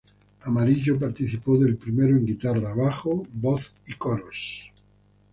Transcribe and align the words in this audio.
Amarillo 0.45 0.97
participó 0.97 1.59
del 1.59 1.77
primero 1.77 2.17
en 2.17 2.25
guitarra, 2.25 2.73
bajo, 2.73 3.21
voz 3.33 3.75
y 3.85 3.93
coros. 3.93 4.71